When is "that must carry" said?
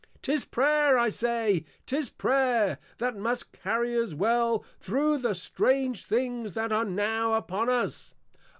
2.97-3.95